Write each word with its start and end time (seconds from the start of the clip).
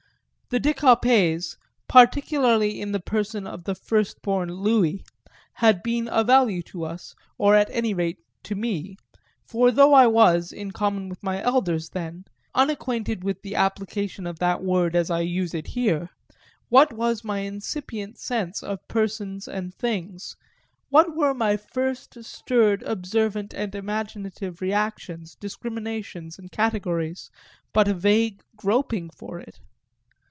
The 0.49 0.59
De 0.59 0.73
Coppets, 0.73 1.55
particularly 1.87 2.81
in 2.81 2.91
the 2.91 2.99
person 2.99 3.47
of 3.47 3.63
the 3.63 3.73
first 3.73 4.21
born 4.21 4.49
Louis, 4.53 5.01
had 5.53 5.81
been 5.81 6.09
a 6.11 6.25
value 6.25 6.61
to 6.63 6.83
us, 6.83 7.15
or 7.37 7.55
at 7.55 7.69
any 7.71 7.93
rate 7.93 8.17
to 8.43 8.53
me 8.55 8.97
for 9.47 9.71
though 9.71 9.93
I 9.93 10.07
was, 10.07 10.51
in 10.51 10.71
common 10.71 11.07
with 11.07 11.23
my 11.23 11.41
elders 11.41 11.91
then, 11.91 12.25
unacquainted 12.53 13.23
with 13.23 13.41
the 13.43 13.55
application 13.55 14.27
of 14.27 14.39
that 14.39 14.61
word 14.61 14.93
as 14.93 15.09
I 15.09 15.21
use 15.21 15.53
it 15.53 15.67
here, 15.67 16.09
what 16.67 16.91
was 16.91 17.23
my 17.23 17.39
incipient 17.39 18.17
sense 18.19 18.61
of 18.61 18.85
persons 18.89 19.47
and 19.47 19.73
things, 19.73 20.35
what 20.89 21.15
were 21.15 21.33
my 21.33 21.55
first 21.55 22.21
stirred 22.25 22.83
observant 22.83 23.53
and 23.53 23.73
imaginative 23.73 24.59
reactions, 24.59 25.33
discriminations 25.39 26.37
and 26.37 26.51
categories, 26.51 27.31
but 27.71 27.87
a 27.87 27.93
vague 27.93 28.41
groping 28.57 29.09
for 29.11 29.39
it? 29.39 29.61